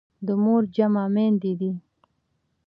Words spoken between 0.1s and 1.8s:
د مور جمع میندي دي.